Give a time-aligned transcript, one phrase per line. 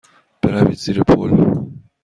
[0.41, 1.29] بروید زیر پل.